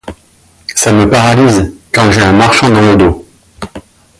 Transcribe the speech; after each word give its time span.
Ça 0.73 0.91
me 0.91 1.07
paralyse, 1.07 1.75
quand 1.93 2.09
j'ai 2.11 2.21
un 2.23 2.33
marchand 2.33 2.71
dans 2.71 2.81
le 2.81 2.95
dos. 2.97 3.27